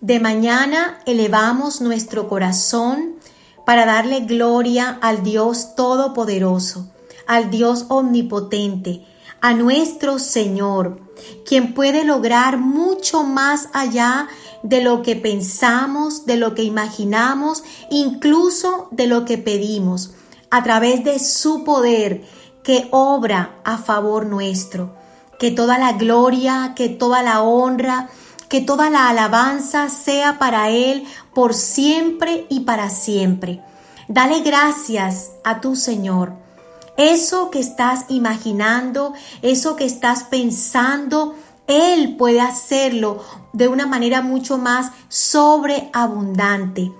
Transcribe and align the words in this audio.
De 0.00 0.18
mañana 0.18 0.98
elevamos 1.04 1.82
nuestro 1.82 2.26
corazón 2.26 3.16
para 3.66 3.84
darle 3.84 4.20
gloria 4.20 4.98
al 5.02 5.22
Dios 5.22 5.74
Todopoderoso, 5.76 6.90
al 7.26 7.50
Dios 7.50 7.84
Omnipotente, 7.90 9.04
a 9.42 9.52
nuestro 9.52 10.18
Señor, 10.18 11.02
quien 11.44 11.74
puede 11.74 12.04
lograr 12.04 12.56
mucho 12.56 13.24
más 13.24 13.68
allá 13.74 14.28
de 14.62 14.82
lo 14.82 15.02
que 15.02 15.16
pensamos, 15.16 16.24
de 16.24 16.38
lo 16.38 16.54
que 16.54 16.62
imaginamos, 16.62 17.62
incluso 17.90 18.88
de 18.92 19.06
lo 19.06 19.26
que 19.26 19.36
pedimos, 19.36 20.14
a 20.50 20.62
través 20.62 21.04
de 21.04 21.18
su 21.18 21.62
poder 21.62 22.24
que 22.62 22.88
obra 22.90 23.60
a 23.64 23.76
favor 23.76 24.24
nuestro. 24.24 24.94
Que 25.38 25.50
toda 25.50 25.78
la 25.78 25.92
gloria, 25.92 26.72
que 26.74 26.88
toda 26.88 27.22
la 27.22 27.42
honra, 27.42 28.10
que 28.50 28.60
toda 28.60 28.90
la 28.90 29.08
alabanza 29.08 29.88
sea 29.88 30.38
para 30.38 30.70
Él 30.70 31.04
por 31.32 31.54
siempre 31.54 32.46
y 32.50 32.60
para 32.60 32.90
siempre. 32.90 33.62
Dale 34.08 34.40
gracias 34.40 35.30
a 35.44 35.60
tu 35.60 35.76
Señor. 35.76 36.32
Eso 36.96 37.50
que 37.50 37.60
estás 37.60 38.06
imaginando, 38.08 39.14
eso 39.40 39.76
que 39.76 39.86
estás 39.86 40.24
pensando, 40.24 41.36
Él 41.68 42.16
puede 42.16 42.40
hacerlo 42.40 43.22
de 43.52 43.68
una 43.68 43.86
manera 43.86 44.20
mucho 44.20 44.58
más 44.58 44.90
sobreabundante. 45.08 46.92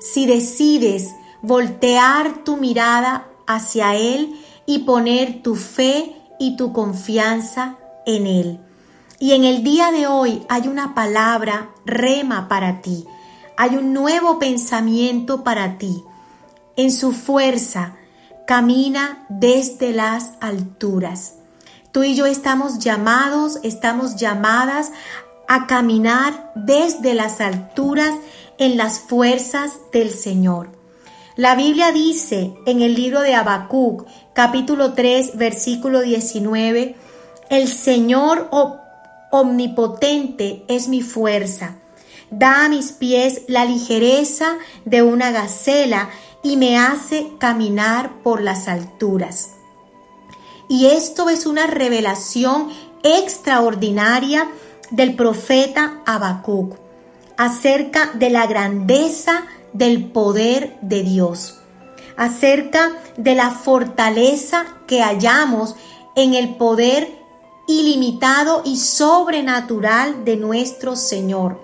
Si 0.00 0.26
decides 0.26 1.14
voltear 1.42 2.42
tu 2.42 2.56
mirada 2.56 3.28
hacia 3.46 3.94
Él 3.94 4.34
y 4.66 4.80
poner 4.80 5.42
tu 5.42 5.54
fe 5.54 6.16
y 6.40 6.56
tu 6.56 6.72
confianza 6.72 7.76
en 8.04 8.26
Él. 8.26 8.67
Y 9.20 9.32
en 9.32 9.44
el 9.44 9.64
día 9.64 9.90
de 9.90 10.06
hoy 10.06 10.44
hay 10.48 10.68
una 10.68 10.94
palabra 10.94 11.70
rema 11.84 12.46
para 12.48 12.80
ti. 12.82 13.04
Hay 13.56 13.76
un 13.76 13.92
nuevo 13.92 14.38
pensamiento 14.38 15.42
para 15.42 15.76
ti. 15.76 16.04
En 16.76 16.92
su 16.92 17.12
fuerza 17.12 17.96
camina 18.46 19.26
desde 19.28 19.92
las 19.92 20.34
alturas. 20.40 21.34
Tú 21.90 22.04
y 22.04 22.14
yo 22.14 22.26
estamos 22.26 22.78
llamados, 22.78 23.58
estamos 23.64 24.14
llamadas 24.14 24.92
a 25.48 25.66
caminar 25.66 26.52
desde 26.54 27.14
las 27.14 27.40
alturas 27.40 28.14
en 28.58 28.76
las 28.76 29.00
fuerzas 29.00 29.72
del 29.92 30.10
Señor. 30.10 30.70
La 31.34 31.56
Biblia 31.56 31.90
dice 31.90 32.54
en 32.66 32.82
el 32.82 32.94
libro 32.94 33.22
de 33.22 33.34
Habacuc, 33.34 34.06
capítulo 34.32 34.92
3, 34.92 35.36
versículo 35.36 36.02
19, 36.02 36.94
el 37.48 37.68
Señor 37.68 38.48
omnipotente 39.30 40.64
es 40.68 40.88
mi 40.88 41.02
fuerza. 41.02 41.76
Da 42.30 42.64
a 42.64 42.68
mis 42.68 42.92
pies 42.92 43.42
la 43.48 43.64
ligereza 43.64 44.56
de 44.84 45.02
una 45.02 45.30
gacela 45.30 46.10
y 46.42 46.56
me 46.56 46.78
hace 46.78 47.32
caminar 47.38 48.22
por 48.22 48.42
las 48.42 48.68
alturas. 48.68 49.50
Y 50.68 50.86
esto 50.86 51.30
es 51.30 51.46
una 51.46 51.66
revelación 51.66 52.68
extraordinaria 53.02 54.48
del 54.90 55.16
profeta 55.16 56.00
Habacuc 56.06 56.76
acerca 57.36 58.10
de 58.14 58.30
la 58.30 58.46
grandeza 58.46 59.46
del 59.72 60.10
poder 60.10 60.76
de 60.82 61.02
Dios, 61.02 61.60
acerca 62.16 62.92
de 63.16 63.34
la 63.34 63.50
fortaleza 63.50 64.66
que 64.86 65.02
hallamos 65.02 65.76
en 66.16 66.34
el 66.34 66.56
poder 66.56 67.17
ilimitado 67.68 68.62
y 68.64 68.78
sobrenatural 68.78 70.24
de 70.24 70.36
nuestro 70.36 70.96
Señor. 70.96 71.60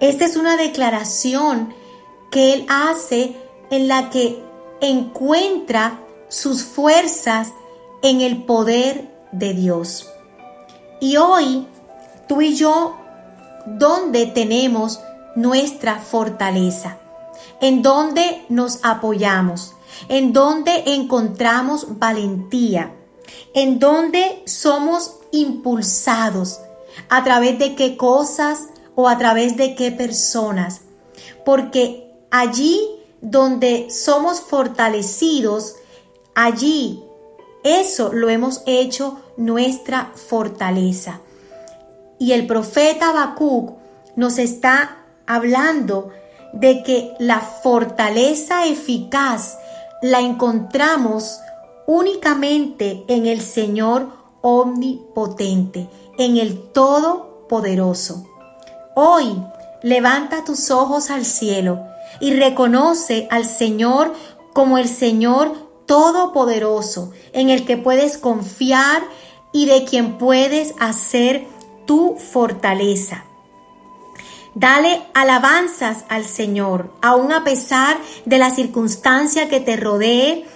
Esta 0.00 0.24
es 0.24 0.36
una 0.36 0.56
declaración 0.56 1.74
que 2.30 2.54
Él 2.54 2.66
hace 2.68 3.36
en 3.70 3.88
la 3.88 4.08
que 4.08 4.42
encuentra 4.80 6.00
sus 6.28 6.62
fuerzas 6.62 7.52
en 8.02 8.20
el 8.20 8.44
poder 8.44 9.10
de 9.32 9.52
Dios. 9.52 10.08
Y 11.00 11.16
hoy, 11.16 11.66
tú 12.28 12.40
y 12.40 12.54
yo, 12.54 12.96
¿dónde 13.66 14.26
tenemos 14.26 15.00
nuestra 15.34 15.98
fortaleza? 15.98 16.98
¿En 17.60 17.82
dónde 17.82 18.44
nos 18.48 18.78
apoyamos? 18.84 19.74
¿En 20.08 20.32
dónde 20.32 20.84
encontramos 20.86 21.98
valentía? 21.98 22.94
¿En 23.54 23.78
dónde 23.78 24.42
somos 24.46 25.15
impulsados 25.40 26.60
a 27.08 27.24
través 27.24 27.58
de 27.58 27.74
qué 27.74 27.96
cosas 27.96 28.60
o 28.94 29.08
a 29.08 29.18
través 29.18 29.56
de 29.56 29.74
qué 29.74 29.92
personas. 29.92 30.82
Porque 31.44 32.10
allí 32.30 32.80
donde 33.20 33.88
somos 33.90 34.40
fortalecidos, 34.40 35.76
allí 36.34 37.02
eso 37.64 38.12
lo 38.12 38.28
hemos 38.28 38.62
hecho 38.66 39.20
nuestra 39.36 40.12
fortaleza. 40.14 41.20
Y 42.18 42.32
el 42.32 42.46
profeta 42.46 43.10
Habacuc 43.10 43.76
nos 44.14 44.38
está 44.38 44.98
hablando 45.26 46.10
de 46.52 46.82
que 46.82 47.12
la 47.18 47.40
fortaleza 47.40 48.66
eficaz 48.66 49.58
la 50.00 50.20
encontramos 50.20 51.40
únicamente 51.86 53.04
en 53.08 53.26
el 53.26 53.40
Señor 53.40 54.15
omnipotente, 54.48 55.88
en 56.18 56.36
el 56.36 56.70
Todopoderoso. 56.70 58.28
Hoy 58.94 59.36
levanta 59.82 60.44
tus 60.44 60.70
ojos 60.70 61.10
al 61.10 61.24
cielo 61.24 61.80
y 62.20 62.32
reconoce 62.32 63.26
al 63.32 63.44
Señor 63.44 64.14
como 64.52 64.78
el 64.78 64.88
Señor 64.88 65.52
Todopoderoso, 65.86 67.10
en 67.32 67.50
el 67.50 67.66
que 67.66 67.76
puedes 67.76 68.18
confiar 68.18 69.02
y 69.52 69.66
de 69.66 69.84
quien 69.84 70.16
puedes 70.16 70.74
hacer 70.78 71.48
tu 71.84 72.16
fortaleza. 72.16 73.24
Dale 74.54 75.02
alabanzas 75.12 76.04
al 76.08 76.24
Señor, 76.24 76.92
aun 77.02 77.32
a 77.32 77.42
pesar 77.42 77.96
de 78.24 78.38
la 78.38 78.50
circunstancia 78.50 79.48
que 79.48 79.58
te 79.58 79.76
rodee, 79.76 80.46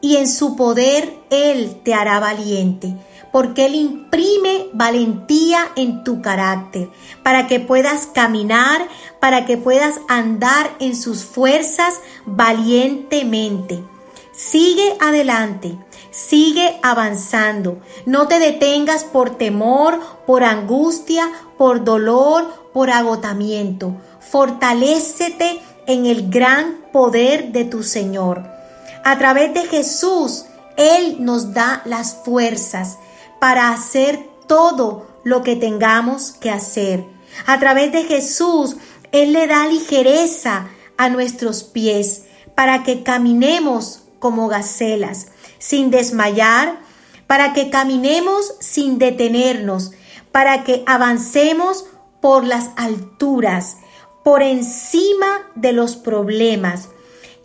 y 0.00 0.16
en 0.16 0.28
su 0.28 0.56
poder 0.56 1.14
Él 1.30 1.80
te 1.84 1.94
hará 1.94 2.20
valiente 2.20 2.96
porque 3.32 3.66
Él 3.66 3.74
imprime 3.74 4.68
valentía 4.72 5.70
en 5.76 6.04
tu 6.04 6.20
carácter, 6.20 6.88
para 7.22 7.46
que 7.46 7.60
puedas 7.60 8.06
caminar, 8.06 8.88
para 9.20 9.46
que 9.46 9.56
puedas 9.56 10.00
andar 10.08 10.70
en 10.80 10.96
sus 10.96 11.24
fuerzas 11.24 12.00
valientemente. 12.26 13.84
Sigue 14.32 14.96
adelante, 15.00 15.76
sigue 16.10 16.78
avanzando, 16.82 17.78
no 18.06 18.26
te 18.26 18.38
detengas 18.38 19.04
por 19.04 19.36
temor, 19.36 20.00
por 20.26 20.44
angustia, 20.44 21.30
por 21.58 21.84
dolor, 21.84 22.70
por 22.72 22.90
agotamiento. 22.90 23.94
Fortalécete 24.20 25.60
en 25.86 26.06
el 26.06 26.30
gran 26.30 26.78
poder 26.92 27.52
de 27.52 27.64
tu 27.64 27.82
Señor. 27.82 28.59
A 29.04 29.18
través 29.18 29.54
de 29.54 29.66
Jesús, 29.66 30.44
Él 30.76 31.16
nos 31.20 31.54
da 31.54 31.82
las 31.84 32.16
fuerzas 32.24 32.98
para 33.40 33.70
hacer 33.70 34.28
todo 34.46 35.06
lo 35.24 35.42
que 35.42 35.56
tengamos 35.56 36.32
que 36.32 36.50
hacer. 36.50 37.06
A 37.46 37.58
través 37.58 37.92
de 37.92 38.04
Jesús, 38.04 38.76
Él 39.12 39.32
le 39.32 39.46
da 39.46 39.66
ligereza 39.66 40.68
a 40.96 41.08
nuestros 41.08 41.62
pies 41.62 42.24
para 42.54 42.82
que 42.82 43.02
caminemos 43.02 44.02
como 44.18 44.48
gacelas, 44.48 45.28
sin 45.58 45.90
desmayar, 45.90 46.78
para 47.26 47.52
que 47.52 47.70
caminemos 47.70 48.54
sin 48.60 48.98
detenernos, 48.98 49.92
para 50.32 50.64
que 50.64 50.82
avancemos 50.86 51.86
por 52.20 52.44
las 52.44 52.70
alturas, 52.76 53.78
por 54.22 54.42
encima 54.42 55.50
de 55.54 55.72
los 55.72 55.96
problemas, 55.96 56.90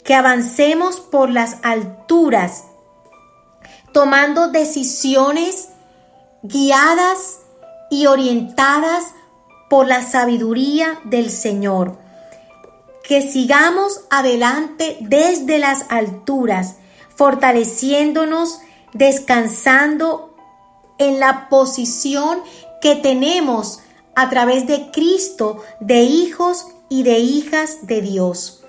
que 0.05 0.13
avancemos 0.13 1.01
por 1.01 1.31
las 1.31 1.57
alturas, 1.63 2.65
tomando 3.91 4.49
decisiones 4.49 5.69
guiadas 6.43 7.39
y 7.89 8.05
orientadas 8.05 9.03
por 9.67 9.87
la 9.87 10.03
sabiduría 10.03 10.99
del 11.05 11.31
Señor. 11.31 11.97
Que 13.03 13.23
sigamos 13.23 14.01
adelante 14.11 14.97
desde 15.01 15.57
las 15.57 15.85
alturas, 15.89 16.75
fortaleciéndonos, 17.15 18.59
descansando 18.93 20.35
en 20.99 21.19
la 21.19 21.49
posición 21.49 22.39
que 22.79 22.95
tenemos 22.95 23.79
a 24.15 24.29
través 24.29 24.67
de 24.67 24.91
Cristo 24.91 25.63
de 25.79 26.01
hijos 26.03 26.67
y 26.89 27.01
de 27.01 27.19
hijas 27.19 27.87
de 27.87 28.01
Dios. 28.01 28.64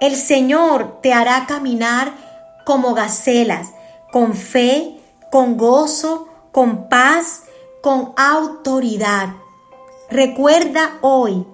El 0.00 0.16
Señor 0.16 1.00
te 1.02 1.12
hará 1.12 1.46
caminar 1.46 2.12
como 2.64 2.94
gacelas, 2.94 3.68
con 4.10 4.34
fe, 4.34 5.00
con 5.30 5.56
gozo, 5.56 6.28
con 6.52 6.88
paz, 6.88 7.42
con 7.82 8.12
autoridad. 8.16 9.34
Recuerda 10.10 10.98
hoy 11.00 11.46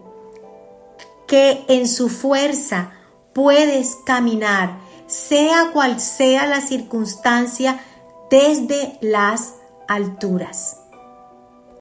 que 1.27 1.65
en 1.69 1.87
su 1.87 2.09
fuerza 2.09 2.93
puedes 3.33 3.97
caminar, 4.05 4.79
sea 5.07 5.71
cual 5.73 6.01
sea 6.01 6.47
la 6.47 6.61
circunstancia, 6.61 7.81
desde 8.31 8.99
las 9.01 9.55
alturas. 9.89 10.80